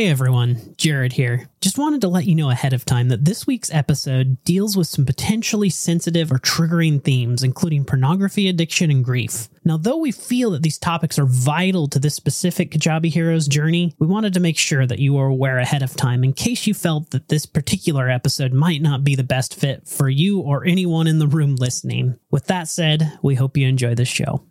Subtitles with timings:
[0.00, 1.50] Hey everyone, Jared here.
[1.60, 4.86] Just wanted to let you know ahead of time that this week's episode deals with
[4.86, 9.50] some potentially sensitive or triggering themes, including pornography addiction and grief.
[9.62, 13.94] Now, though we feel that these topics are vital to this specific Kajabi hero's journey,
[13.98, 16.72] we wanted to make sure that you are aware ahead of time in case you
[16.72, 21.08] felt that this particular episode might not be the best fit for you or anyone
[21.08, 22.18] in the room listening.
[22.30, 24.46] With that said, we hope you enjoy this show.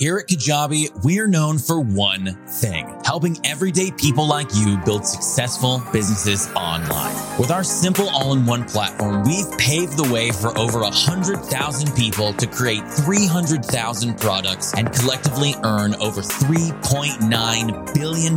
[0.00, 5.82] Here at Kajabi, we're known for one thing helping everyday people like you build successful
[5.92, 7.14] businesses online.
[7.38, 12.32] With our simple all in one platform, we've paved the way for over 100,000 people
[12.32, 18.32] to create 300,000 products and collectively earn over $3.9 billion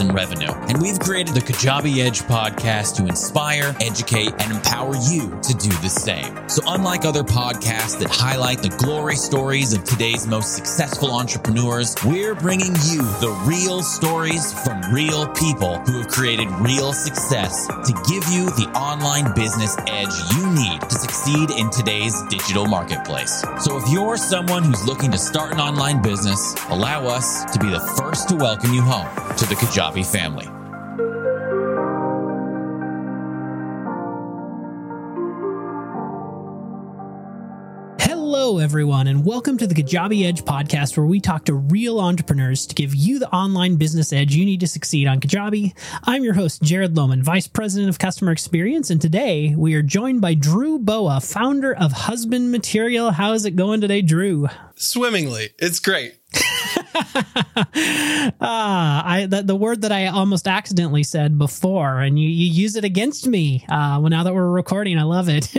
[0.00, 0.52] in revenue.
[0.68, 5.68] And we've created the Kajabi Edge podcast to inspire, educate, and empower you to do
[5.68, 6.48] the same.
[6.48, 11.94] So, unlike other podcasts that highlight the glory stories of today's most successful successful entrepreneurs,
[12.06, 17.92] we're bringing you the real stories from real people who have created real success to
[18.08, 23.44] give you the online business edge you need to succeed in today's digital marketplace.
[23.60, 27.68] So if you're someone who's looking to start an online business, allow us to be
[27.68, 30.55] the first to welcome you home to the Kajabi family.
[38.46, 42.64] Hello, everyone, and welcome to the Kajabi Edge podcast, where we talk to real entrepreneurs
[42.68, 45.76] to give you the online business edge you need to succeed on Kajabi.
[46.04, 50.20] I'm your host, Jared Lohman, Vice President of Customer Experience, and today we are joined
[50.20, 53.10] by Drew Boa, founder of Husband Material.
[53.10, 54.46] How is it going today, Drew?
[54.76, 55.48] Swimmingly.
[55.58, 56.14] It's great.
[58.40, 62.76] ah, I the, the word that I almost accidentally said before, and you, you use
[62.76, 63.64] it against me.
[63.68, 65.52] Uh, well, now that we're recording, I love it.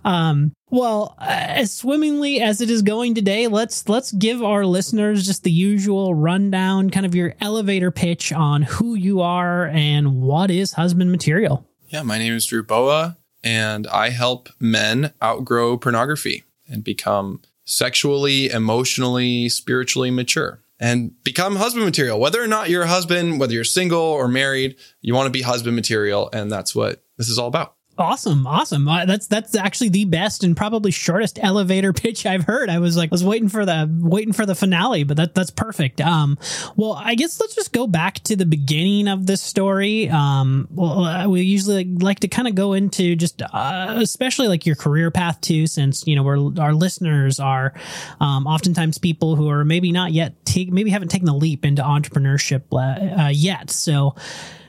[0.04, 5.26] um, well, uh, as swimmingly as it is going today, let's let's give our listeners
[5.26, 10.50] just the usual rundown, kind of your elevator pitch on who you are and what
[10.50, 11.66] is husband material.
[11.88, 18.48] Yeah, my name is Drew Boa, and I help men outgrow pornography and become sexually,
[18.48, 22.18] emotionally, spiritually mature and become husband material.
[22.18, 25.42] Whether or not you're a husband, whether you're single or married, you want to be
[25.42, 26.30] husband material.
[26.32, 27.75] And that's what this is all about.
[27.98, 28.86] Awesome, awesome.
[28.86, 32.68] Uh, that's that's actually the best and probably shortest elevator pitch I've heard.
[32.68, 35.50] I was like, I was waiting for the waiting for the finale, but that that's
[35.50, 36.02] perfect.
[36.02, 36.36] Um,
[36.76, 40.10] well, I guess let's just go back to the beginning of this story.
[40.10, 44.66] Um, well, uh, we usually like to kind of go into just, uh, especially like
[44.66, 47.72] your career path too, since you know we're our listeners are,
[48.20, 51.82] um, oftentimes people who are maybe not yet take maybe haven't taken the leap into
[51.82, 53.70] entrepreneurship uh, yet.
[53.70, 54.14] So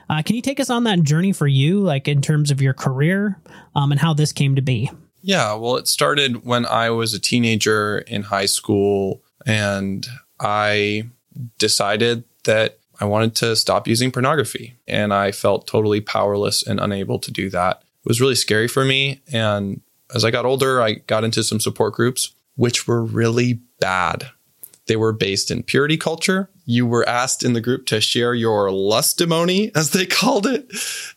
[0.08, 2.74] uh, can you take us on that journey for you, like in terms of your
[2.74, 3.40] career
[3.74, 4.90] um, and how this came to be?
[5.22, 10.06] Yeah, well, it started when I was a teenager in high school, and
[10.40, 11.08] I
[11.58, 14.76] decided that I wanted to stop using pornography.
[14.86, 17.82] And I felt totally powerless and unable to do that.
[18.04, 19.20] It was really scary for me.
[19.32, 19.80] And
[20.14, 24.30] as I got older, I got into some support groups, which were really bad.
[24.86, 26.48] They were based in purity culture.
[26.70, 30.70] You were asked in the group to share your lustimony, as they called it.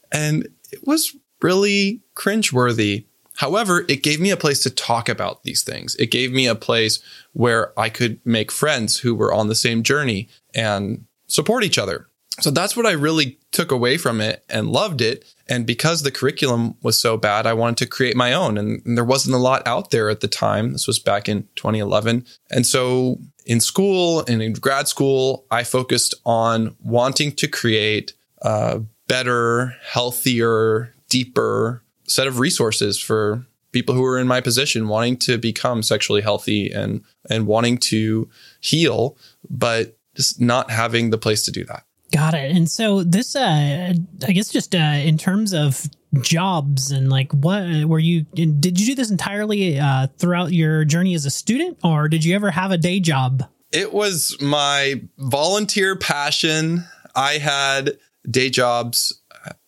[0.10, 3.04] And it was really cringeworthy.
[3.36, 5.94] However, it gave me a place to talk about these things.
[5.96, 7.00] It gave me a place
[7.34, 12.08] where I could make friends who were on the same journey and support each other.
[12.40, 15.26] So that's what I really took away from it and loved it.
[15.48, 18.58] And because the curriculum was so bad, I wanted to create my own.
[18.58, 20.72] And, there wasn't a lot out there at the time.
[20.72, 22.26] This was back in 2011.
[22.50, 28.82] And so in school and in grad school, I focused on wanting to create a
[29.08, 35.38] better, healthier, deeper set of resources for people who are in my position wanting to
[35.38, 39.18] become sexually healthy and and wanting to heal
[39.50, 42.52] but just not having the place to do that Got it.
[42.56, 43.94] And so this, uh,
[44.28, 45.88] I guess, just uh, in terms of
[46.20, 48.24] jobs and like what were you?
[48.34, 52.36] Did you do this entirely uh, throughout your journey as a student, or did you
[52.36, 53.44] ever have a day job?
[53.72, 56.84] It was my volunteer passion.
[57.16, 57.98] I had
[58.30, 59.22] day jobs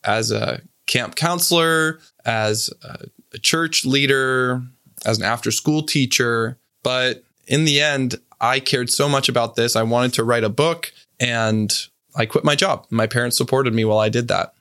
[0.03, 2.69] as a camp counselor, as
[3.31, 4.61] a church leader,
[5.05, 6.57] as an after school teacher.
[6.83, 9.77] But in the end, I cared so much about this.
[9.77, 11.73] I wanted to write a book and
[12.15, 12.85] I quit my job.
[12.89, 14.53] My parents supported me while I did that.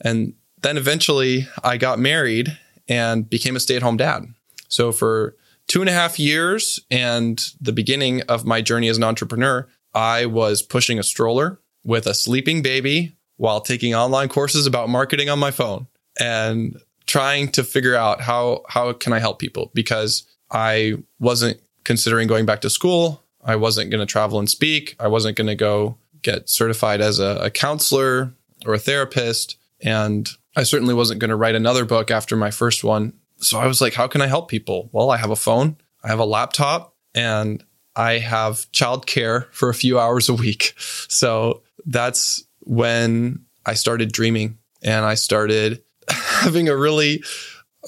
[0.00, 2.56] And then eventually I got married
[2.88, 4.26] and became a stay at home dad.
[4.68, 5.36] So for
[5.68, 10.26] two and a half years and the beginning of my journey as an entrepreneur, I
[10.26, 15.38] was pushing a stroller with a sleeping baby while taking online courses about marketing on
[15.38, 15.86] my phone
[16.20, 22.28] and trying to figure out how how can I help people because I wasn't considering
[22.28, 23.22] going back to school.
[23.44, 24.94] I wasn't going to travel and speak.
[25.00, 28.32] I wasn't going to go get certified as a, a counselor
[28.66, 29.56] or a therapist.
[29.80, 33.14] And I certainly wasn't going to write another book after my first one.
[33.38, 34.88] So I was like, how can I help people?
[34.92, 37.64] Well, I have a phone, I have a laptop, and
[37.96, 40.74] I have childcare for a few hours a week.
[41.12, 47.22] So that's when I started dreaming and I started having a really,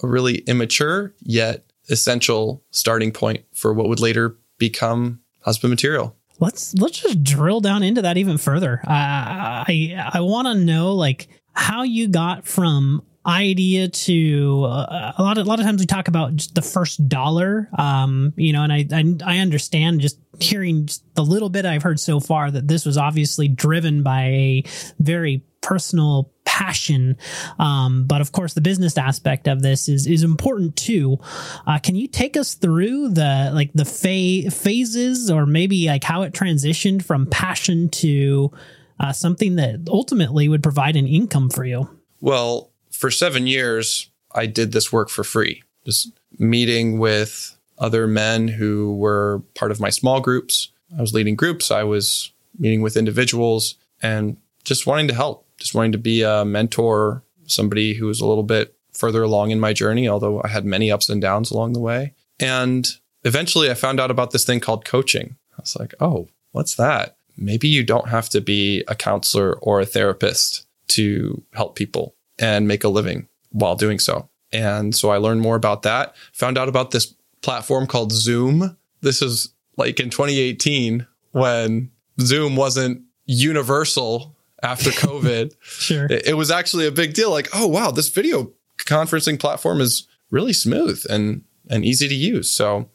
[0.02, 6.14] a really immature yet essential starting point for what would later become husband material.
[6.44, 8.80] Let's let's just drill down into that even further.
[8.86, 15.22] I I, I want to know like how you got from idea to uh, a
[15.22, 18.52] lot of a lot of times we talk about just the first dollar um you
[18.52, 22.20] know and I, I i understand just hearing just the little bit i've heard so
[22.20, 24.64] far that this was obviously driven by a
[24.98, 27.16] very personal passion.
[27.58, 31.18] Um but of course the business aspect of this is is important too.
[31.66, 36.22] Uh, can you take us through the like the fa- phases or maybe like how
[36.22, 38.52] it transitioned from passion to
[39.00, 41.88] uh, something that ultimately would provide an income for you?
[42.20, 48.48] Well for seven years, I did this work for free, just meeting with other men
[48.48, 50.70] who were part of my small groups.
[50.96, 55.74] I was leading groups, I was meeting with individuals and just wanting to help, just
[55.74, 59.72] wanting to be a mentor, somebody who was a little bit further along in my
[59.72, 62.14] journey, although I had many ups and downs along the way.
[62.40, 62.88] And
[63.24, 65.36] eventually I found out about this thing called coaching.
[65.52, 67.16] I was like, oh, what's that?
[67.36, 72.68] Maybe you don't have to be a counselor or a therapist to help people and
[72.68, 74.28] make a living while doing so.
[74.52, 78.76] And so I learned more about that, found out about this platform called Zoom.
[79.00, 81.90] This is like in 2018 when
[82.20, 85.54] Zoom wasn't universal after COVID.
[85.60, 86.06] sure.
[86.06, 87.30] It, it was actually a big deal.
[87.30, 92.50] Like, oh, wow, this video conferencing platform is really smooth and, and easy to use.
[92.50, 92.88] So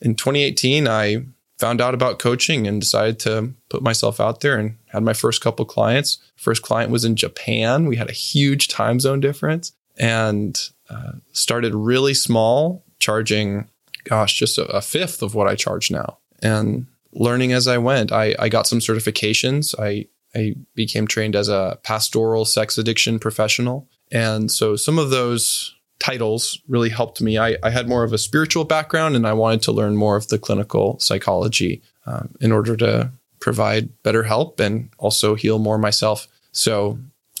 [0.00, 1.24] in 2018, I
[1.58, 5.40] found out about coaching and decided to put myself out there and had my first
[5.40, 6.18] couple clients.
[6.36, 7.86] First client was in Japan.
[7.86, 10.60] We had a huge time zone difference and
[10.90, 13.68] uh, started really small, charging,
[14.04, 16.18] gosh, just a, a, fifth of what I charge now.
[16.42, 19.74] And learning as I went, I, I got some certifications.
[19.78, 23.88] I, I became trained as a pastoral sex addiction professional.
[24.10, 27.38] And so some of those titles really helped me.
[27.38, 30.28] I, I, had more of a spiritual background and I wanted to learn more of
[30.28, 33.10] the clinical psychology um, in order to
[33.40, 36.26] provide better help and also heal more myself.
[36.52, 36.98] So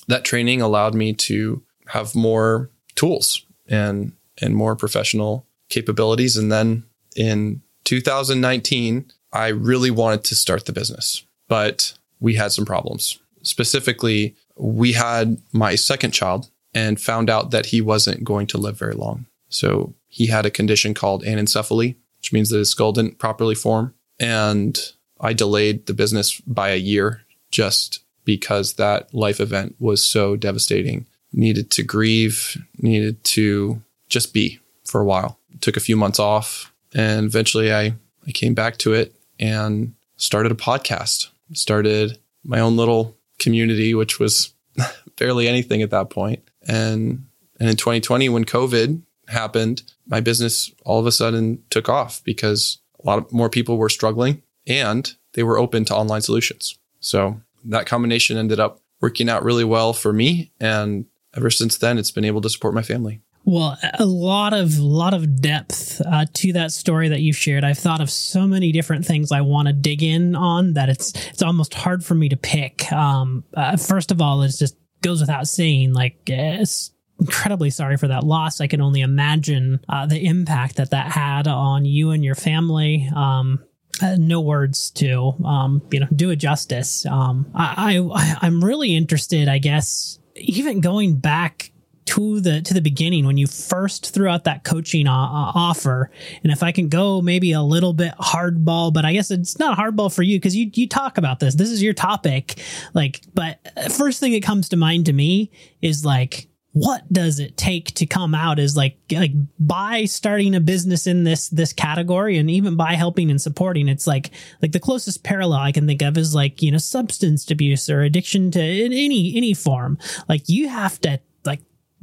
[0.08, 6.36] that training allowed me to have more tools and and more professional capabilities.
[6.36, 6.84] And then
[7.16, 13.18] in 2019, I really wanted to start the business, but we had some problems.
[13.42, 18.78] Specifically, we had my second child and found out that he wasn't going to live
[18.78, 19.26] very long.
[19.50, 23.92] So he had a condition called anencephaly, which means that his skull didn't properly form.
[24.18, 24.78] And
[25.20, 31.04] I delayed the business by a year just because that life event was so devastating.
[31.30, 35.38] Needed to grieve, needed to just be for a while.
[35.60, 37.94] Took a few months off and eventually I,
[38.26, 41.28] I came back to it and started a podcast.
[41.52, 44.54] Started my own little community, which was
[45.18, 46.42] barely anything at that point.
[46.66, 47.26] And
[47.60, 52.78] and in 2020, when COVID happened, my business all of a sudden took off because
[53.02, 56.78] a lot of more people were struggling and they were open to online solutions.
[57.00, 60.50] So that combination ended up working out really well for me.
[60.60, 63.20] And ever since then, it's been able to support my family.
[63.46, 67.62] Well, a lot of lot of depth uh, to that story that you've shared.
[67.62, 71.12] I've thought of so many different things I want to dig in on that it's
[71.28, 72.90] it's almost hard for me to pick.
[72.90, 78.08] Um, uh, first of all, it just goes without saying, like, it's incredibly sorry for
[78.08, 78.62] that loss.
[78.62, 83.08] I can only imagine uh, the impact that that had on you and your family.
[83.14, 83.62] Um,
[84.02, 87.04] uh, no words to um, you know do it justice.
[87.06, 89.48] Um, I, I I'm really interested.
[89.48, 91.70] I guess even going back
[92.06, 96.10] to the to the beginning when you first threw out that coaching uh, uh, offer.
[96.42, 99.78] And if i can go maybe a little bit hardball but i guess it's not
[99.78, 101.54] hardball for you because you you talk about this.
[101.54, 102.60] This is your topic.
[102.92, 105.50] Like but uh, first thing that comes to mind to me
[105.82, 109.30] is like what does it take to come out as like like
[109.60, 114.08] by starting a business in this this category and even by helping and supporting it's
[114.08, 117.88] like like the closest parallel i can think of is like you know substance abuse
[117.88, 119.98] or addiction to any any form.
[120.28, 121.20] Like you have to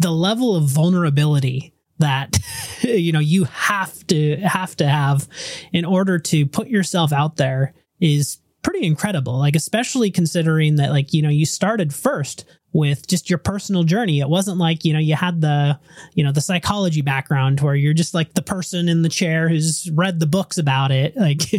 [0.01, 2.39] the level of vulnerability that
[2.81, 5.27] you know you have to have to have
[5.71, 9.37] in order to put yourself out there is pretty incredible.
[9.37, 14.21] Like, especially considering that, like, you know, you started first with just your personal journey.
[14.21, 15.77] It wasn't like, you know, you had the,
[16.13, 19.89] you know, the psychology background where you're just like the person in the chair who's
[19.93, 21.15] read the books about it.
[21.21, 21.51] Like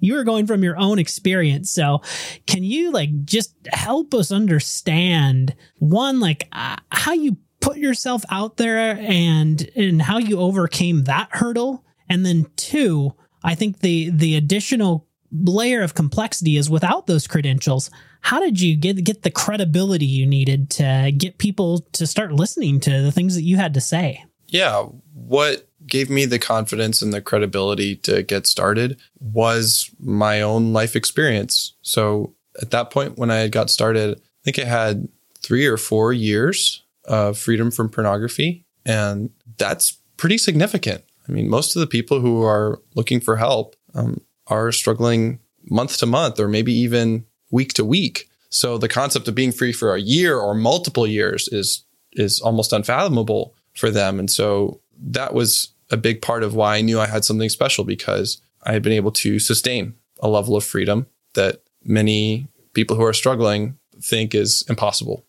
[0.00, 1.70] you were going from your own experience.
[1.70, 2.00] So
[2.46, 8.56] can you like just help us understand one, like uh, how you put yourself out
[8.56, 11.84] there and, and how you overcame that hurdle?
[12.08, 13.14] And then two,
[13.44, 17.90] I think the, the additional layer of complexity is without those credentials
[18.20, 22.80] how did you get get the credibility you needed to get people to start listening
[22.80, 24.24] to the things that you had to say?
[24.46, 30.72] Yeah, what gave me the confidence and the credibility to get started was my own
[30.72, 31.74] life experience.
[31.82, 35.08] So at that point when I got started, I think I had
[35.42, 41.04] 3 or 4 years of freedom from pornography and that's pretty significant.
[41.28, 45.98] I mean, most of the people who are looking for help um, are struggling month
[45.98, 48.28] to month or maybe even week to week.
[48.48, 52.72] So the concept of being free for a year or multiple years is is almost
[52.72, 54.18] unfathomable for them.
[54.18, 57.84] And so that was a big part of why I knew I had something special
[57.84, 63.04] because I had been able to sustain a level of freedom that many people who
[63.04, 65.24] are struggling think is impossible.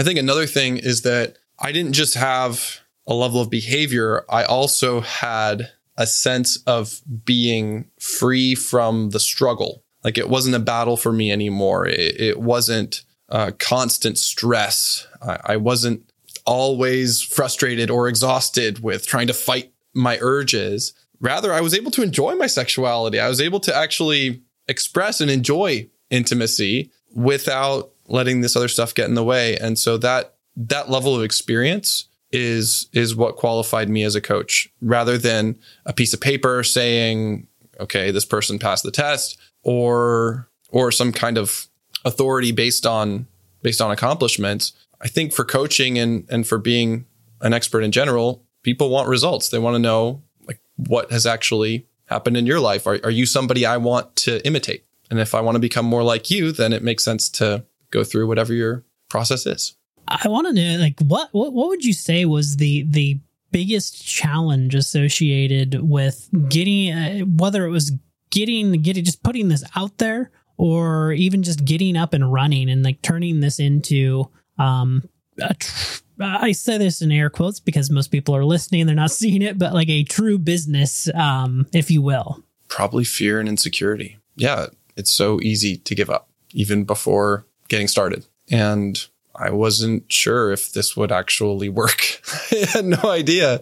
[0.00, 4.44] I think another thing is that I didn't just have a level of behavior, I
[4.44, 9.84] also had a sense of being free from the struggle.
[10.02, 11.86] Like it wasn't a battle for me anymore.
[11.86, 15.06] It, it wasn't uh, constant stress.
[15.20, 16.10] I, I wasn't
[16.46, 20.94] always frustrated or exhausted with trying to fight my urges.
[21.20, 23.20] Rather, I was able to enjoy my sexuality.
[23.20, 29.08] I was able to actually express and enjoy intimacy without letting this other stuff get
[29.08, 29.56] in the way.
[29.56, 34.68] And so that that level of experience is is what qualified me as a coach
[34.80, 37.48] rather than a piece of paper saying
[37.80, 41.66] okay this person passed the test or or some kind of
[42.04, 43.26] authority based on
[43.62, 44.72] based on accomplishments.
[45.00, 47.06] I think for coaching and and for being
[47.40, 49.48] an expert in general, people want results.
[49.48, 52.86] They want to know like what has actually happened in your life.
[52.86, 54.84] Are, are you somebody I want to imitate?
[55.10, 58.04] And if I want to become more like you, then it makes sense to go
[58.04, 59.74] through whatever your process is.
[60.08, 63.20] I want to know like what what what would you say was the the
[63.52, 67.92] biggest challenge associated with getting uh, whether it was
[68.30, 72.82] getting getting just putting this out there or even just getting up and running and
[72.82, 74.28] like turning this into
[74.58, 75.02] um
[75.40, 79.10] a tr- I say this in air quotes because most people are listening they're not
[79.10, 84.18] seeing it but like a true business um if you will probably fear and insecurity
[84.36, 84.66] yeah
[84.96, 90.72] it's so easy to give up even before getting started and I wasn't sure if
[90.72, 92.20] this would actually work.
[92.52, 93.60] I had no idea.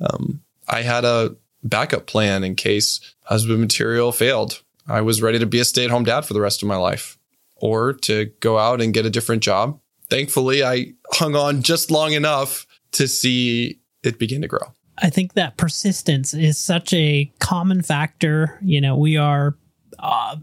[0.00, 4.62] Um, I had a backup plan in case husband material failed.
[4.88, 6.76] I was ready to be a stay at home dad for the rest of my
[6.76, 7.18] life
[7.56, 9.78] or to go out and get a different job.
[10.10, 14.74] Thankfully, I hung on just long enough to see it begin to grow.
[14.98, 18.58] I think that persistence is such a common factor.
[18.62, 19.56] You know, we are
[20.04, 20.36] uh,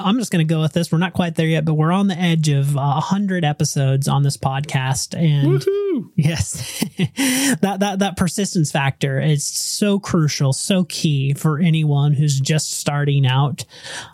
[0.00, 0.90] I'm just going to go with this.
[0.90, 4.08] We're not quite there yet, but we're on the edge of a uh, hundred episodes
[4.08, 6.10] on this podcast, and Woo-hoo!
[6.16, 6.82] yes,
[7.60, 13.26] that that that persistence factor is so crucial, so key for anyone who's just starting
[13.26, 13.66] out.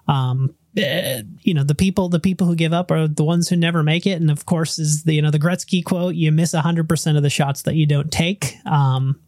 [0.08, 3.56] Um, uh, you know the people the people who give up are the ones who
[3.56, 6.54] never make it and of course is the you know the gretzky quote you miss
[6.54, 9.20] 100% of the shots that you don't take um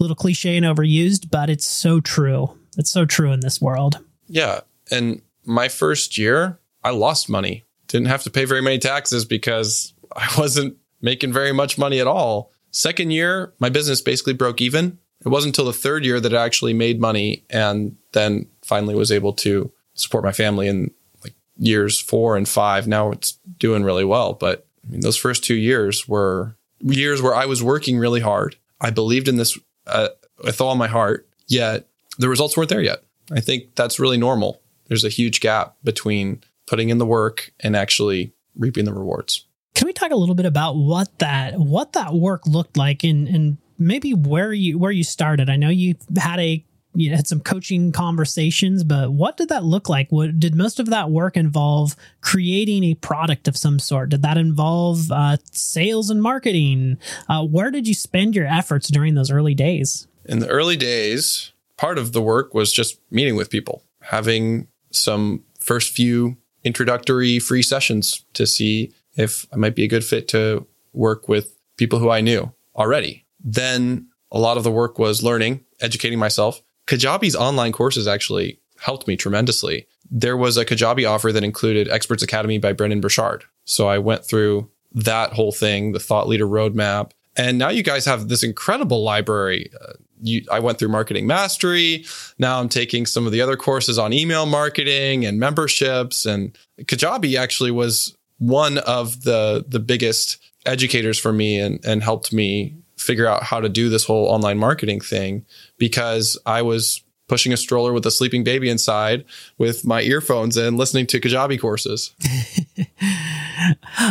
[0.00, 4.58] little cliche and overused but it's so true it's so true in this world yeah
[4.90, 7.64] and my first year, I lost money.
[7.88, 12.06] Didn't have to pay very many taxes because I wasn't making very much money at
[12.06, 12.52] all.
[12.70, 14.98] Second year, my business basically broke even.
[15.24, 19.12] It wasn't until the third year that I actually made money and then finally was
[19.12, 20.90] able to support my family in
[21.22, 22.88] like years four and five.
[22.88, 24.32] Now it's doing really well.
[24.32, 28.56] But I mean, those first two years were years where I was working really hard.
[28.80, 30.08] I believed in this uh,
[30.42, 31.86] with all my heart, yet
[32.18, 33.04] the results weren't there yet.
[33.30, 34.61] I think that's really normal
[34.92, 39.46] there's a huge gap between putting in the work and actually reaping the rewards.
[39.74, 43.26] Can we talk a little bit about what that what that work looked like and
[43.26, 45.48] and maybe where you where you started?
[45.48, 46.62] I know you had a
[46.94, 50.12] you had some coaching conversations, but what did that look like?
[50.12, 54.10] What did most of that work involve creating a product of some sort?
[54.10, 56.98] Did that involve uh, sales and marketing?
[57.30, 60.06] Uh, where did you spend your efforts during those early days?
[60.26, 65.44] In the early days, part of the work was just meeting with people, having some
[65.60, 70.66] first few introductory free sessions to see if I might be a good fit to
[70.92, 73.26] work with people who I knew already.
[73.42, 76.62] Then a lot of the work was learning, educating myself.
[76.86, 79.86] Kajabi's online courses actually helped me tremendously.
[80.10, 83.44] There was a Kajabi offer that included Experts Academy by Brendon Burchard.
[83.64, 87.12] So I went through that whole thing, the thought leader roadmap.
[87.36, 89.70] And now you guys have this incredible library.
[89.80, 92.04] Uh, you, I went through marketing mastery.
[92.38, 96.24] Now I'm taking some of the other courses on email marketing and memberships.
[96.24, 102.32] And Kajabi actually was one of the the biggest educators for me and, and helped
[102.32, 105.44] me figure out how to do this whole online marketing thing
[105.76, 109.24] because I was pushing a stroller with a sleeping baby inside
[109.58, 112.14] with my earphones and listening to Kajabi courses.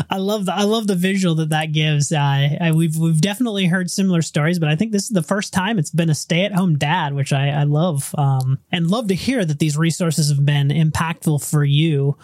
[0.09, 2.11] I love the I love the visual that that gives.
[2.11, 5.53] Uh, I, we've we've definitely heard similar stories, but I think this is the first
[5.53, 9.07] time it's been a stay at home dad, which I, I love um, and love
[9.09, 12.17] to hear that these resources have been impactful for you.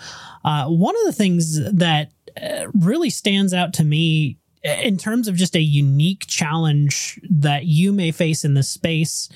[0.46, 5.36] Uh, one of the things that uh, really stands out to me in terms of
[5.36, 9.30] just a unique challenge that you may face in this space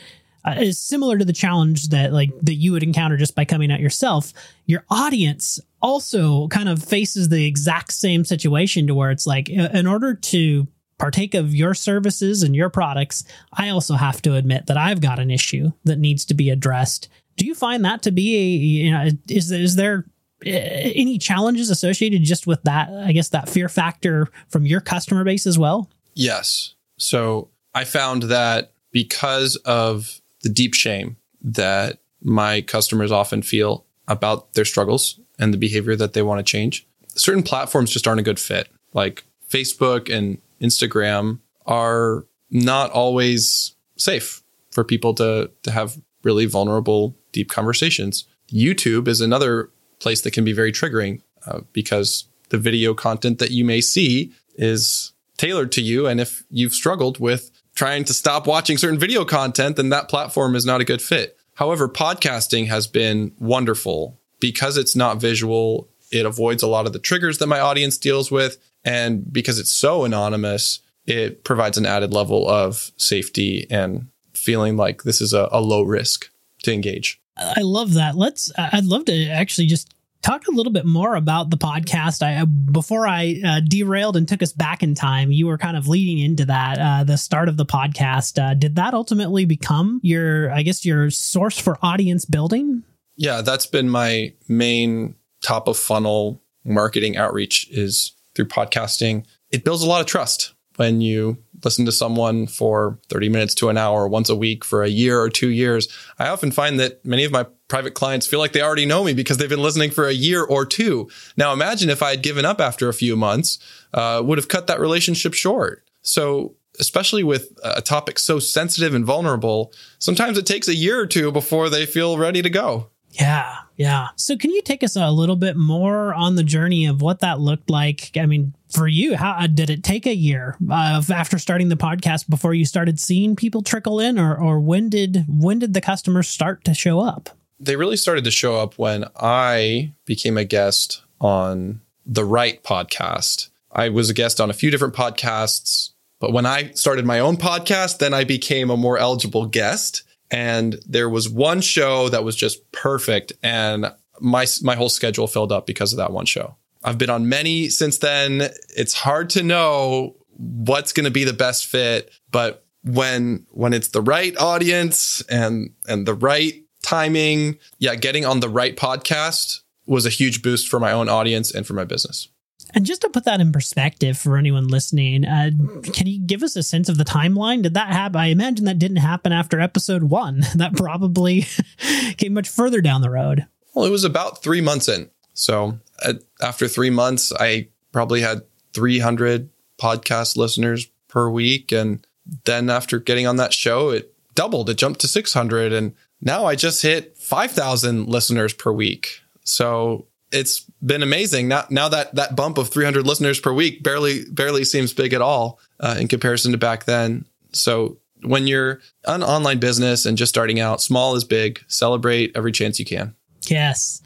[0.45, 3.71] uh, is similar to the challenge that like that you would encounter just by coming
[3.71, 4.33] out yourself
[4.65, 9.87] your audience also kind of faces the exact same situation to where it's like in
[9.87, 10.67] order to
[10.97, 15.19] partake of your services and your products i also have to admit that i've got
[15.19, 17.09] an issue that needs to be addressed.
[17.37, 20.05] Do you find that to be a you know is is there
[20.45, 25.23] eh, any challenges associated just with that i guess that fear factor from your customer
[25.23, 25.89] base as well?
[26.13, 26.75] Yes.
[26.97, 34.53] So i found that because of the deep shame that my customers often feel about
[34.53, 36.85] their struggles and the behavior that they want to change.
[37.15, 38.69] Certain platforms just aren't a good fit.
[38.93, 47.15] Like Facebook and Instagram are not always safe for people to to have really vulnerable
[47.31, 48.25] deep conversations.
[48.51, 49.69] YouTube is another
[49.99, 54.33] place that can be very triggering uh, because the video content that you may see
[54.55, 57.49] is tailored to you and if you've struggled with
[57.81, 61.35] trying to stop watching certain video content, then that platform is not a good fit.
[61.55, 65.89] However, podcasting has been wonderful because it's not visual.
[66.11, 68.59] It avoids a lot of the triggers that my audience deals with.
[68.85, 75.01] And because it's so anonymous, it provides an added level of safety and feeling like
[75.01, 76.29] this is a, a low risk
[76.61, 77.19] to engage.
[77.35, 78.15] I love that.
[78.15, 82.21] Let's, I'd love to actually just talk a little bit more about the podcast.
[82.21, 85.87] I before I uh, derailed and took us back in time, you were kind of
[85.87, 88.41] leading into that uh, the start of the podcast.
[88.41, 92.83] Uh, did that ultimately become your, I guess, your source for audience building?
[93.17, 99.25] Yeah, that's been my main top of funnel marketing outreach is through podcasting.
[99.49, 103.69] It builds a lot of trust when you listen to someone for 30 minutes to
[103.69, 105.87] an hour once a week for a year or two years.
[106.19, 109.13] I often find that many of my private clients feel like they already know me
[109.13, 111.09] because they've been listening for a year or two.
[111.37, 113.59] Now, imagine if I had given up after a few months,
[113.93, 115.83] uh, would have cut that relationship short.
[116.01, 121.07] So, especially with a topic so sensitive and vulnerable, sometimes it takes a year or
[121.07, 122.89] two before they feel ready to go.
[123.11, 124.09] Yeah, yeah.
[124.15, 127.39] So, can you take us a little bit more on the journey of what that
[127.39, 128.11] looked like?
[128.17, 131.75] I mean, for you, how uh, did it take a year uh, after starting the
[131.75, 135.81] podcast before you started seeing people trickle in, or or when did when did the
[135.81, 137.29] customers start to show up?
[137.61, 143.49] they really started to show up when I became a guest on the Right podcast.
[143.71, 147.37] I was a guest on a few different podcasts, but when I started my own
[147.37, 150.03] podcast, then I became a more eligible guest.
[150.31, 153.33] And there was one show that was just perfect.
[153.43, 156.55] And my, my whole schedule filled up because of that one show.
[156.83, 158.49] I've been on many since then.
[158.75, 163.89] It's hard to know what's going to be the best fit, but when, when it's
[163.89, 167.57] the right audience and, and the right timing.
[167.79, 171.65] Yeah, getting on the right podcast was a huge boost for my own audience and
[171.65, 172.27] for my business.
[172.73, 175.51] And just to put that in perspective for anyone listening, uh,
[175.91, 177.63] can you give us a sense of the timeline?
[177.63, 178.21] Did that happen?
[178.21, 180.43] I imagine that didn't happen after episode one.
[180.55, 181.47] That probably
[182.17, 183.47] came much further down the road.
[183.73, 185.09] Well, it was about three months in.
[185.33, 191.71] So uh, after three months, I probably had 300 podcast listeners per week.
[191.71, 192.05] And
[192.45, 194.69] then after getting on that show, it doubled.
[194.69, 195.73] It jumped to 600.
[195.73, 199.21] And now I just hit 5,000 listeners per week.
[199.43, 201.47] So it's been amazing.
[201.47, 205.21] Now, now that that bump of 300 listeners per week barely, barely seems big at
[205.21, 207.25] all uh, in comparison to back then.
[207.51, 212.51] So when you're an online business and just starting out, small is big, celebrate every
[212.51, 213.15] chance you can.
[213.51, 214.01] Yes.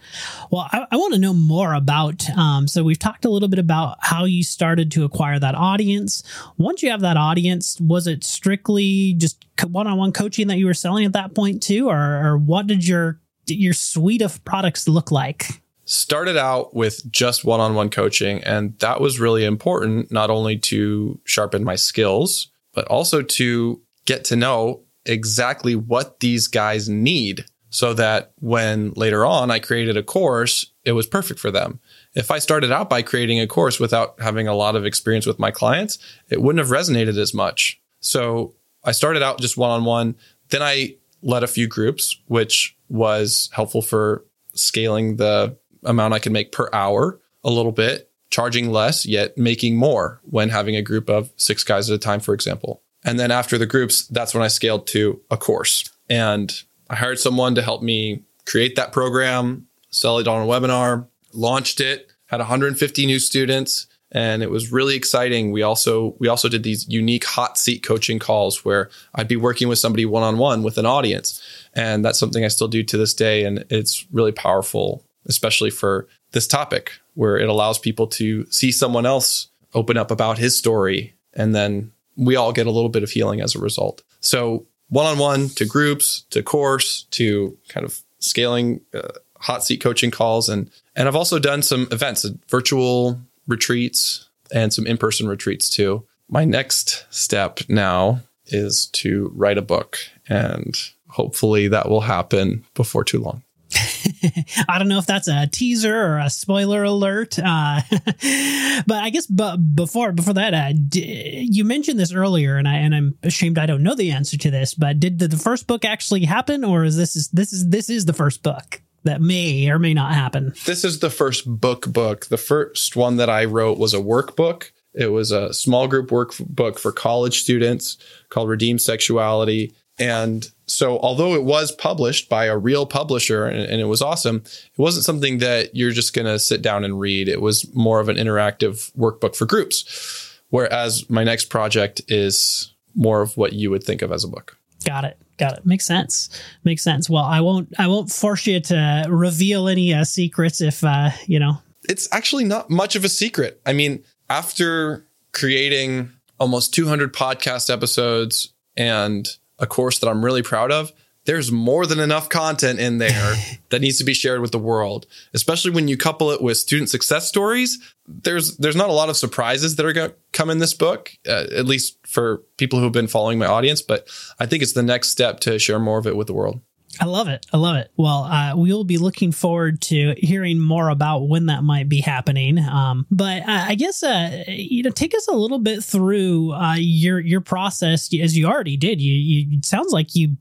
[0.49, 2.27] Well, I, I want to know more about.
[2.31, 6.23] Um, so we've talked a little bit about how you started to acquire that audience.
[6.57, 11.05] Once you have that audience, was it strictly just one-on-one coaching that you were selling
[11.05, 15.61] at that point too, or, or what did your your suite of products look like?
[15.85, 21.63] Started out with just one-on-one coaching, and that was really important not only to sharpen
[21.63, 28.31] my skills, but also to get to know exactly what these guys need so that
[28.39, 31.81] when later on I created a course, it was perfect for them.
[32.13, 35.39] If I started out by creating a course without having a lot of experience with
[35.39, 37.81] my clients, it wouldn't have resonated as much.
[37.99, 40.15] So I started out just one on one.
[40.51, 46.31] Then I led a few groups, which was helpful for scaling the amount I could
[46.31, 51.09] make per hour a little bit, charging less, yet making more when having a group
[51.09, 52.83] of six guys at a time, for example.
[53.03, 55.89] And then after the groups, that's when I scaled to a course.
[56.09, 56.57] And
[56.89, 61.79] I hired someone to help me create that program, sell it on a webinar, launched
[61.79, 65.51] it, had 150 new students, and it was really exciting.
[65.51, 69.67] We also we also did these unique hot seat coaching calls where I'd be working
[69.67, 71.41] with somebody one on one with an audience,
[71.73, 76.07] and that's something I still do to this day, and it's really powerful, especially for
[76.31, 81.13] this topic where it allows people to see someone else open up about his story,
[81.33, 84.03] and then we all get a little bit of healing as a result.
[84.21, 89.81] So one on one to groups to course to kind of scaling uh, hot seat
[89.81, 95.69] coaching calls and and I've also done some events, virtual retreats and some in-person retreats
[95.69, 96.05] too.
[96.29, 99.97] My next step now is to write a book
[100.29, 100.75] and
[101.09, 103.43] hopefully that will happen before too long.
[104.69, 109.27] I don't know if that's a teaser or a spoiler alert, uh, but I guess
[109.27, 113.57] but before before that, uh, d- you mentioned this earlier, and I and I'm ashamed
[113.57, 114.73] I don't know the answer to this.
[114.73, 117.89] But did the, the first book actually happen, or is this is this is this
[117.89, 118.81] is the first book?
[119.03, 120.53] that may or may not happen.
[120.65, 122.25] This is the first book book.
[122.25, 124.71] The first one that I wrote was a workbook.
[124.95, 127.97] It was a small group workbook for college students
[128.29, 129.75] called Redeem Sexuality.
[129.99, 134.37] And so, although it was published by a real publisher and, and it was awesome,
[134.45, 137.27] it wasn't something that you're just going to sit down and read.
[137.27, 140.39] It was more of an interactive workbook for groups.
[140.49, 144.57] Whereas my next project is more of what you would think of as a book.
[144.85, 145.17] Got it.
[145.37, 145.65] Got it.
[145.65, 146.29] Makes sense.
[146.63, 147.09] Makes sense.
[147.09, 147.73] Well, I won't.
[147.77, 151.57] I won't force you to reveal any uh, secrets if uh, you know.
[151.89, 153.59] It's actually not much of a secret.
[153.65, 159.27] I mean, after creating almost 200 podcast episodes and
[159.59, 160.91] a course that I'm really proud of,
[161.25, 163.35] there's more than enough content in there
[163.69, 165.07] that needs to be shared with the world.
[165.33, 169.17] Especially when you couple it with student success stories there's there's not a lot of
[169.17, 172.85] surprises that are going to come in this book uh, at least for people who
[172.85, 174.07] have been following my audience but
[174.39, 176.61] i think it's the next step to share more of it with the world
[176.99, 177.45] I love it.
[177.51, 177.91] I love it.
[177.97, 182.01] Well, uh, we will be looking forward to hearing more about when that might be
[182.01, 182.57] happening.
[182.59, 186.75] Um, but uh, I guess uh, you know, take us a little bit through uh,
[186.77, 189.01] your your process as you already did.
[189.01, 190.37] You, you it sounds like you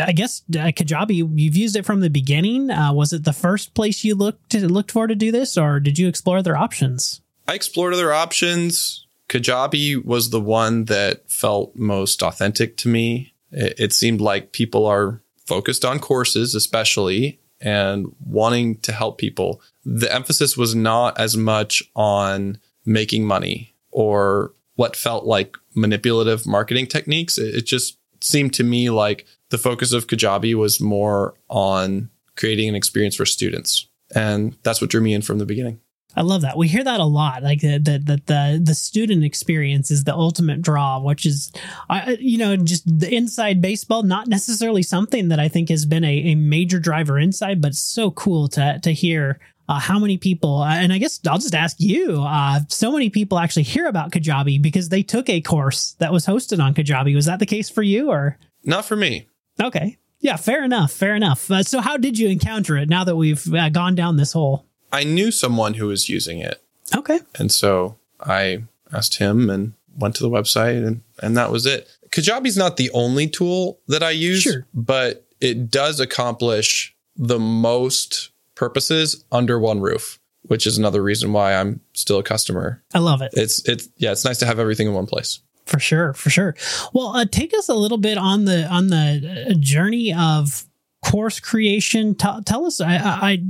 [0.00, 2.70] I guess uh, Kajabi, you've used it from the beginning.
[2.70, 5.98] Uh, was it the first place you looked looked for to do this, or did
[5.98, 7.20] you explore other options?
[7.46, 9.06] I explored other options.
[9.28, 13.34] Kajabi was the one that felt most authentic to me.
[13.52, 19.60] It, it seemed like people are focused on courses, especially, and wanting to help people.
[19.84, 26.86] The emphasis was not as much on making money or what felt like manipulative marketing
[26.86, 27.36] techniques.
[27.36, 32.76] It, just seemed to me like the focus of Kajabi was more on creating an
[32.76, 33.88] experience for students.
[34.14, 35.80] And that's what drew me in from the beginning.
[36.16, 36.56] I love that.
[36.56, 37.42] We hear that a lot.
[37.42, 41.52] Like the the the the, the student experience is the ultimate draw, which is,
[41.88, 44.02] I you know, just the inside baseball.
[44.02, 48.10] Not necessarily something that I think has been a, a major driver inside, but so
[48.10, 49.38] cool to to hear
[49.70, 53.08] uh, how many people, uh, and I guess I'll just ask you, uh, so many
[53.08, 57.14] people actually hear about Kajabi because they took a course that was hosted on Kajabi.
[57.14, 58.36] Was that the case for you or?
[58.64, 59.28] Not for me.
[59.62, 59.96] Okay.
[60.18, 60.90] Yeah, fair enough.
[60.90, 61.48] Fair enough.
[61.48, 64.66] Uh, so, how did you encounter it now that we've uh, gone down this hole?
[64.92, 66.62] I knew someone who was using it.
[66.94, 67.20] Okay.
[67.38, 71.88] And so I asked him and went to the website, and, and that was it.
[72.10, 74.66] Kajabi's not the only tool that I use, sure.
[74.74, 81.54] but it does accomplish the most purposes under one roof, which is another reason why
[81.54, 82.82] I'm still a customer.
[82.92, 83.30] I love it.
[83.34, 85.40] It's it's yeah, it's nice to have everything in one place.
[85.66, 86.56] For sure, for sure.
[86.92, 90.64] Well, uh, take us a little bit on the on the journey of
[91.02, 92.14] course creation.
[92.14, 92.80] T- tell us.
[92.80, 93.42] I, I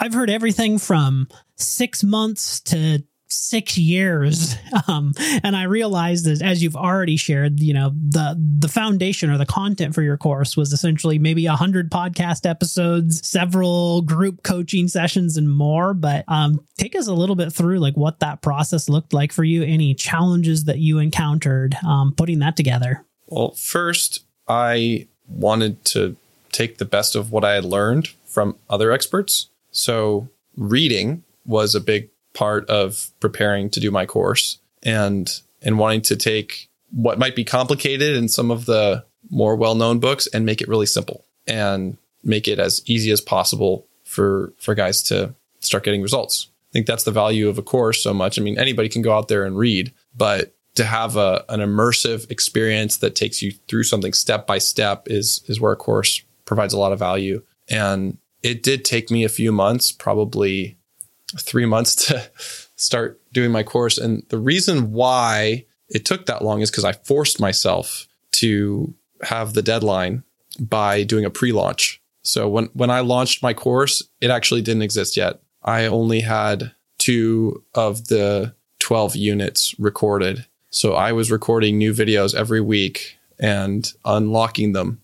[0.00, 4.56] I've heard everything from six months to six years.
[4.88, 9.38] Um, and I realized that as you've already shared, you know, the the foundation or
[9.38, 14.86] the content for your course was essentially maybe a hundred podcast episodes, several group coaching
[14.86, 15.94] sessions, and more.
[15.94, 19.44] But um, take us a little bit through like what that process looked like for
[19.44, 23.04] you, any challenges that you encountered um, putting that together.
[23.26, 26.16] Well, first, I wanted to
[26.56, 29.50] take the best of what I had learned from other experts.
[29.70, 35.28] So reading was a big part of preparing to do my course and
[35.62, 40.26] and wanting to take what might be complicated in some of the more well-known books
[40.28, 41.24] and make it really simple.
[41.46, 46.48] And make it as easy as possible for for guys to start getting results.
[46.70, 48.38] I think that's the value of a course so much.
[48.38, 52.30] I mean, anybody can go out there and read, but to have a, an immersive
[52.30, 56.72] experience that takes you through something step by step is is where a course provides
[56.72, 57.42] a lot of value.
[57.68, 60.78] And it did take me a few months, probably
[61.38, 62.30] three months to
[62.76, 63.98] start doing my course.
[63.98, 69.54] And the reason why it took that long is because I forced myself to have
[69.54, 70.24] the deadline
[70.58, 72.00] by doing a pre-launch.
[72.22, 75.40] So when when I launched my course, it actually didn't exist yet.
[75.62, 80.46] I only had two of the 12 units recorded.
[80.70, 85.00] So I was recording new videos every week and unlocking them.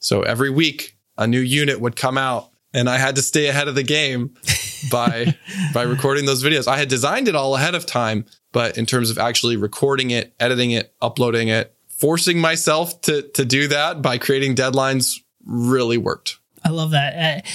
[0.00, 3.68] So every week a new unit would come out and I had to stay ahead
[3.68, 4.34] of the game
[4.90, 5.36] by
[5.72, 6.66] by recording those videos.
[6.66, 10.34] I had designed it all ahead of time, but in terms of actually recording it,
[10.40, 16.38] editing it, uploading it, forcing myself to to do that by creating deadlines really worked.
[16.64, 17.38] I love that.
[17.44, 17.48] Uh,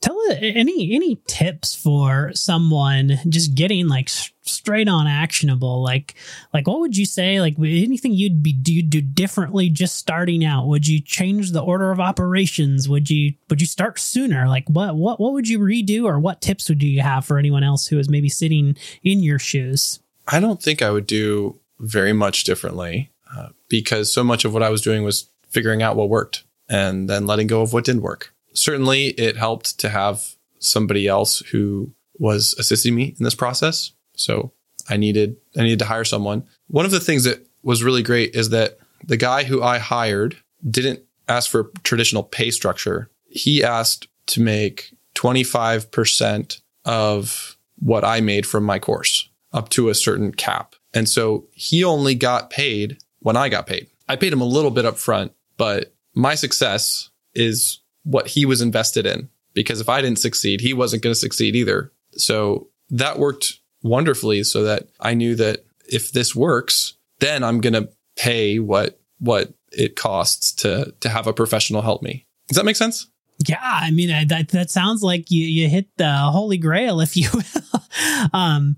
[0.00, 5.82] Tell any any tips for someone just getting like straight on actionable?
[5.82, 6.14] Like
[6.54, 10.66] like what would you say like anything you'd be do, do differently just starting out?
[10.68, 12.88] Would you change the order of operations?
[12.88, 14.48] Would you would you start sooner?
[14.48, 17.62] Like what what what would you redo or what tips would you have for anyone
[17.62, 20.00] else who is maybe sitting in your shoes?
[20.30, 24.62] I don't think i would do very much differently uh, because so much of what
[24.62, 28.02] i was doing was figuring out what worked and then letting go of what didn't
[28.02, 33.92] work certainly it helped to have somebody else who was assisting me in this process.
[34.14, 34.52] So
[34.88, 36.44] I needed I needed to hire someone.
[36.68, 40.36] One of the things that was really great is that the guy who I hired
[40.68, 43.10] didn't ask for traditional pay structure.
[43.26, 49.94] He asked to make 25% of what I made from my course up to a
[49.94, 50.74] certain cap.
[50.92, 53.88] And so he only got paid when I got paid.
[54.08, 58.60] I paid him a little bit up front, but my success is what he was
[58.60, 59.28] invested in.
[59.52, 61.92] Because if I didn't succeed, he wasn't going to succeed either.
[62.12, 67.72] So that worked wonderfully so that I knew that if this works, then I'm going
[67.72, 72.26] to pay what, what it costs to, to have a professional help me.
[72.48, 73.08] Does that make sense?
[73.48, 77.28] Yeah, I mean that that sounds like you you hit the holy grail, if you
[77.32, 78.28] will.
[78.34, 78.76] um,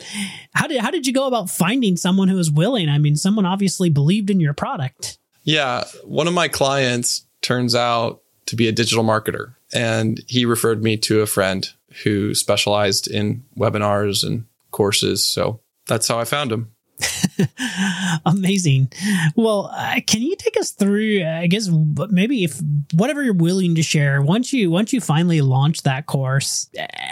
[0.55, 2.89] how did how did you go about finding someone who was willing?
[2.89, 5.19] I mean, someone obviously believed in your product.
[5.43, 9.55] Yeah, one of my clients turns out to be a digital marketer.
[9.73, 11.67] And he referred me to a friend
[12.03, 15.25] who specialized in webinars and courses.
[15.25, 16.73] So that's how I found him.
[18.27, 18.93] Amazing.
[19.35, 21.25] Well, uh, can you take us through?
[21.25, 21.69] I guess
[22.11, 22.61] maybe if
[22.95, 24.23] whatever you're willing to share.
[24.23, 26.69] Once you once you finally launch that course,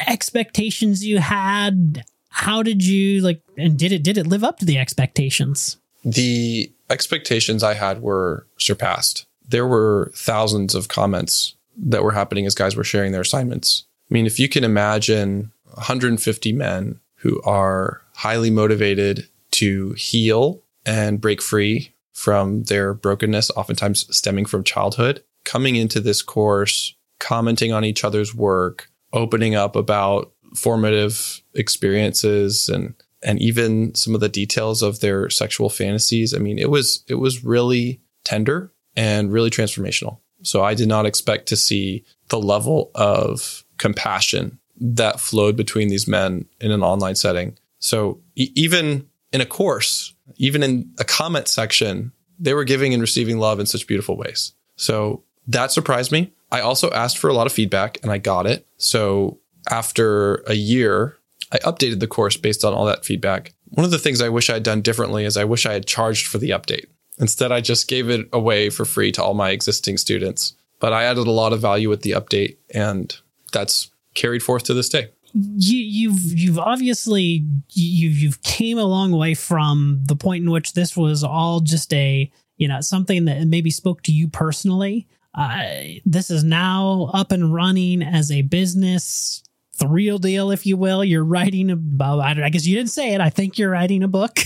[0.07, 2.05] expectations you had.
[2.33, 3.43] How did you like?
[3.57, 5.79] And did it did it live up to the expectations?
[6.05, 12.55] The expectations I had were surpassed there were thousands of comments that were happening as
[12.55, 13.85] guys were sharing their assignments.
[14.11, 21.21] I mean, if you can imagine 150 men who are highly motivated to heal and
[21.21, 27.85] break free from their brokenness, oftentimes stemming from childhood, coming into this course, commenting on
[27.85, 34.83] each other's work, opening up about formative experiences and and even some of the details
[34.83, 36.33] of their sexual fantasies.
[36.33, 40.19] I mean, it was it was really tender and really transformational.
[40.43, 46.07] So I did not expect to see the level of compassion that flowed between these
[46.07, 47.57] men in an online setting.
[47.79, 53.01] So e- even in a course, even in a comment section, they were giving and
[53.01, 54.53] receiving love in such beautiful ways.
[54.77, 56.35] So that surprised me.
[56.53, 58.67] I also asked for a lot of feedback and I got it.
[58.77, 59.39] So
[59.71, 61.17] after a year,
[61.53, 63.55] I updated the course based on all that feedback.
[63.71, 65.87] One of the things I wish I had done differently is I wish I had
[65.87, 66.87] charged for the update.
[67.21, 70.55] Instead, I just gave it away for free to all my existing students.
[70.81, 73.15] But I added a lot of value with the update, and
[73.53, 75.11] that's carried forth to this day.
[75.35, 80.73] You, you've you've obviously you you've came a long way from the point in which
[80.73, 85.07] this was all just a you know something that maybe spoke to you personally.
[85.35, 89.45] Uh, this is now up and running as a business
[89.81, 91.05] the real deal, if you will.
[91.05, 93.21] You're writing about, I guess you didn't say it.
[93.21, 94.39] I think you're writing a book.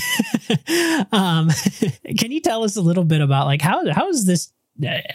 [1.12, 1.50] um,
[2.18, 4.52] can you tell us a little bit about like how, how is this,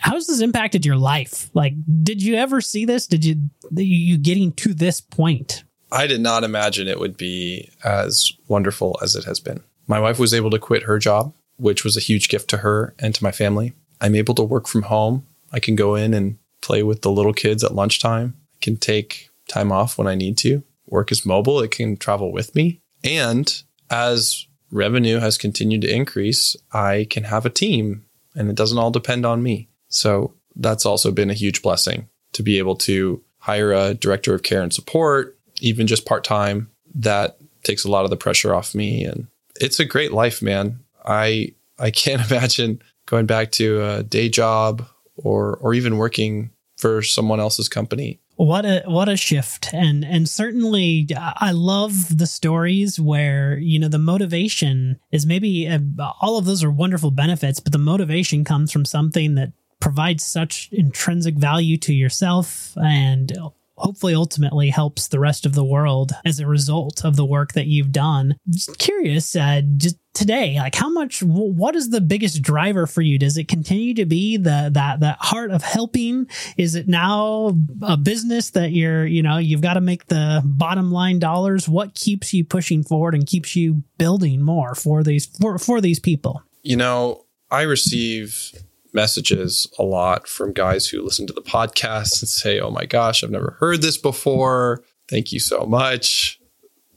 [0.02, 1.50] how has this impacted your life?
[1.54, 3.08] Like, did you ever see this?
[3.08, 5.64] Did you, you getting to this point?
[5.92, 9.64] I did not imagine it would be as wonderful as it has been.
[9.88, 12.94] My wife was able to quit her job, which was a huge gift to her
[13.00, 13.74] and to my family.
[14.00, 15.26] I'm able to work from home.
[15.52, 18.36] I can go in and play with the little kids at lunchtime.
[18.54, 20.64] I can take time off when I need to.
[20.88, 22.82] Work is mobile, it can travel with me.
[23.04, 28.78] And as revenue has continued to increase, I can have a team and it doesn't
[28.78, 29.70] all depend on me.
[29.88, 32.08] So that's also been a huge blessing.
[32.32, 36.70] to be able to hire a director of care and support, even just part time.
[36.94, 39.04] That takes a lot of the pressure off me.
[39.04, 40.80] And it's a great life, man.
[41.04, 47.02] I I can't imagine going back to a day job or or even working for
[47.02, 49.74] someone else's company what a what a shift.
[49.74, 55.80] And and certainly i love the stories where you know the motivation is maybe uh,
[56.22, 60.70] all of those are wonderful benefits but the motivation comes from something that provides such
[60.72, 63.38] intrinsic value to yourself and
[63.80, 67.68] hopefully ultimately helps the rest of the world as a result of the work that
[67.68, 68.38] you've done.
[68.50, 73.18] Just curious, uh, just today, like how much, what is the biggest driver for you?
[73.18, 76.28] Does it continue to be the, that, that heart of helping?
[76.58, 80.92] Is it now a business that you're, you know, you've got to make the bottom
[80.92, 81.70] line dollars?
[81.70, 86.00] What keeps you pushing forward and keeps you building more for these, for, for these
[86.00, 86.44] people?
[86.64, 88.52] You know, I receive
[88.94, 93.24] messages a lot from guys who listen to the podcast and say, Oh my gosh,
[93.24, 94.84] I've never heard this before.
[95.10, 96.40] Thank you so much.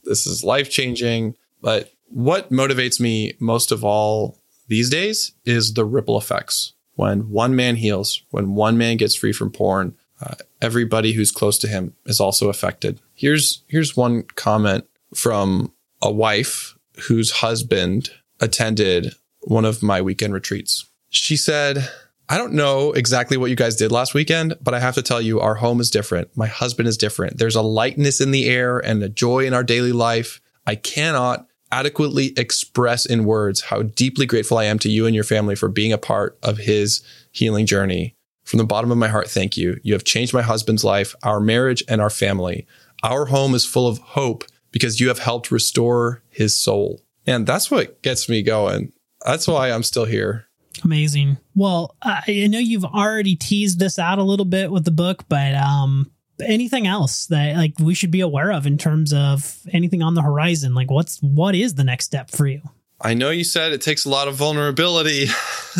[0.03, 1.35] This is life changing.
[1.61, 6.73] But what motivates me most of all these days is the ripple effects.
[6.95, 11.57] When one man heals, when one man gets free from porn, uh, everybody who's close
[11.59, 13.01] to him is also affected.
[13.15, 16.77] Here's here's one comment from a wife
[17.07, 21.89] whose husband attended one of my weekend retreats she said,
[22.27, 25.21] I don't know exactly what you guys did last weekend, but I have to tell
[25.21, 26.35] you, our home is different.
[26.35, 27.37] My husband is different.
[27.37, 30.41] There's a lightness in the air and a joy in our daily life.
[30.65, 35.23] I cannot adequately express in words how deeply grateful I am to you and your
[35.23, 38.15] family for being a part of his healing journey.
[38.43, 39.79] From the bottom of my heart, thank you.
[39.83, 42.65] You have changed my husband's life, our marriage, and our family.
[43.03, 47.01] Our home is full of hope because you have helped restore his soul.
[47.27, 48.91] And that's what gets me going.
[49.25, 50.47] That's why I'm still here.
[50.83, 51.37] Amazing.
[51.55, 55.55] Well, I know you've already teased this out a little bit with the book, but
[55.55, 56.11] um,
[56.45, 60.21] anything else that like we should be aware of in terms of anything on the
[60.21, 60.73] horizon?
[60.73, 62.61] Like, what's what is the next step for you?
[62.99, 65.25] I know you said it takes a lot of vulnerability.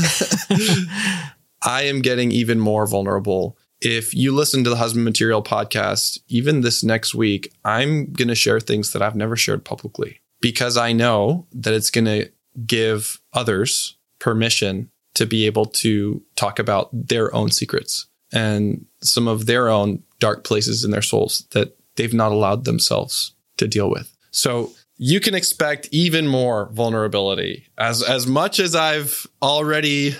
[1.65, 3.57] I am getting even more vulnerable.
[3.79, 8.35] If you listen to the Husband Material podcast, even this next week, I'm going to
[8.35, 12.29] share things that I've never shared publicly because I know that it's going to
[12.65, 19.45] give others permission to be able to talk about their own secrets and some of
[19.45, 24.15] their own dark places in their souls that they've not allowed themselves to deal with.
[24.31, 30.15] So you can expect even more vulnerability as as much as I've already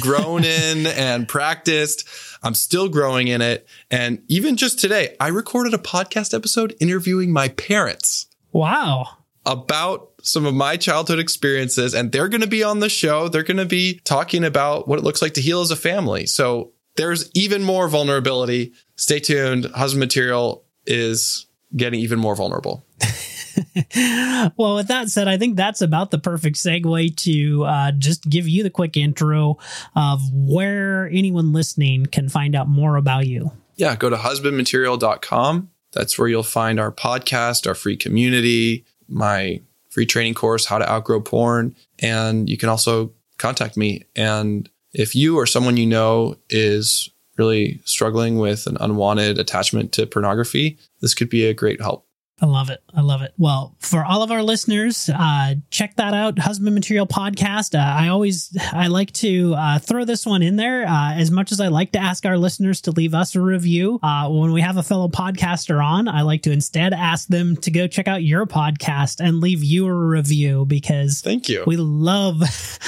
[0.00, 2.08] grown in and practiced.
[2.42, 3.68] I'm still growing in it.
[3.90, 8.26] And even just today, I recorded a podcast episode interviewing my parents.
[8.52, 9.17] Wow.
[9.48, 13.28] About some of my childhood experiences and they're going to be on the show.
[13.28, 16.26] They're going to be talking about what it looks like to heal as a family.
[16.26, 18.74] So there's even more vulnerability.
[18.96, 19.64] Stay tuned.
[19.66, 22.84] Husband material is getting even more vulnerable.
[24.56, 28.48] well, with that said, I think that's about the perfect segue to uh, just give
[28.48, 29.58] you the quick intro
[29.94, 33.52] of where anyone listening can find out more about you.
[33.76, 35.70] Yeah, go to husbandmaterial.com.
[35.92, 40.90] That's where you'll find our podcast, our free community, my free training course, How to
[40.90, 41.74] Outgrow Porn.
[41.98, 44.04] And you can also contact me.
[44.14, 50.06] And if you or someone you know is really struggling with an unwanted attachment to
[50.06, 52.07] pornography, this could be a great help.
[52.40, 52.82] I love it.
[52.94, 53.34] I love it.
[53.36, 57.76] Well, for all of our listeners, uh, check that out, Husband Material Podcast.
[57.76, 60.86] Uh, I always I like to uh, throw this one in there.
[60.86, 63.98] Uh, as much as I like to ask our listeners to leave us a review,
[64.04, 67.72] uh, when we have a fellow podcaster on, I like to instead ask them to
[67.72, 71.64] go check out your podcast and leave you a review because thank you.
[71.66, 72.40] We love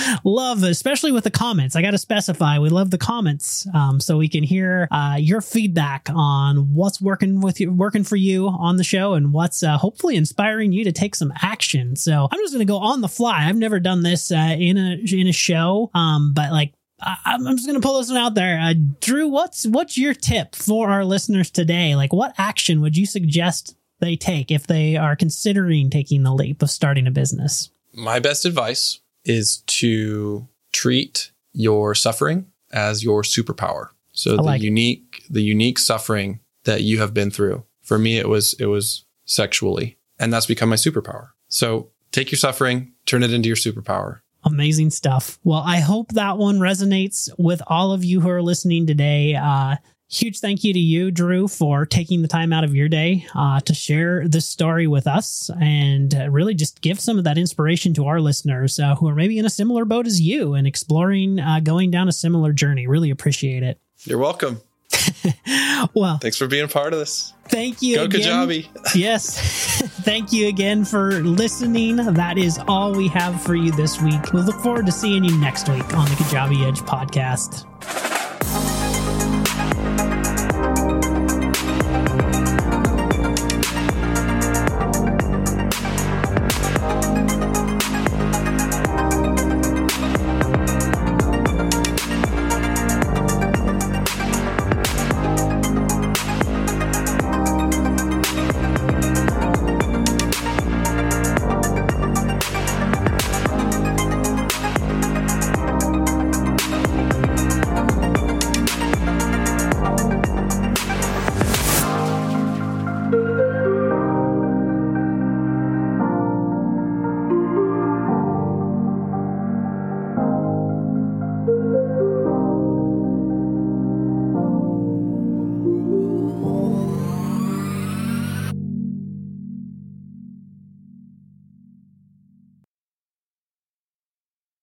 [0.25, 1.75] love, especially with the comments.
[1.75, 5.41] I got to specify, we love the comments, um, so we can hear uh, your
[5.41, 9.79] feedback on what's working with you, working for you on the show and what's uh,
[9.79, 11.97] hopefully inspiring you to take some action.
[11.97, 13.47] So I'm just going to go on the fly.
[13.49, 17.57] I've never done this uh, in a in a show, um, but like I, am
[17.57, 18.61] just going to pull this one out there.
[18.61, 21.97] Uh, Drew, what's what's your tip for our listeners today?
[21.97, 26.63] Like, what action would you suggest they take if they are considering taking the leap
[26.63, 27.71] of starting a business?
[27.95, 33.89] My best advice is to treat your suffering as your superpower.
[34.13, 35.33] So the unique it.
[35.33, 37.65] the unique suffering that you have been through.
[37.83, 39.97] For me, it was it was sexually.
[40.19, 41.29] And that's become my superpower.
[41.49, 44.21] So take your suffering, turn it into your superpower.
[44.45, 45.39] Amazing stuff.
[45.45, 49.35] Well, I hope that one resonates with all of you who are listening today.
[49.35, 49.77] Uh,
[50.09, 53.61] huge thank you to you, Drew, for taking the time out of your day uh,
[53.61, 57.93] to share this story with us and uh, really just give some of that inspiration
[57.95, 61.39] to our listeners uh, who are maybe in a similar boat as you and exploring
[61.39, 62.87] uh, going down a similar journey.
[62.87, 63.79] Really appreciate it.
[64.05, 64.63] You're welcome.
[65.95, 67.33] well, Thanks for being a part of this.
[67.49, 68.21] thank you Go again.
[68.21, 68.67] Kajabi.
[68.95, 69.81] Yes.
[70.01, 71.97] Thank you again for listening.
[71.97, 74.33] That is all we have for you this week.
[74.33, 77.67] We look forward to seeing you next week on the Kajabi Edge podcast.